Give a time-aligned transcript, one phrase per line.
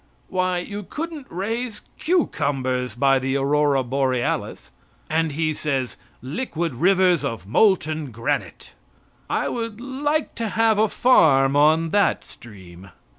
[0.29, 4.71] Why, you couldn't raise cucumbers by the aurora borealis.
[5.11, 8.73] And he says "liquid rivers of molten granite."
[9.29, 12.89] I would like to have a farm on that stream.